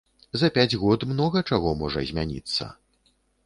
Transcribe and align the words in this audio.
За 0.43 0.47
пяць 0.55 0.79
год 0.83 1.05
многа 1.11 1.45
чаго 1.51 1.77
можа 1.85 2.05
змяніцца. 2.13 2.63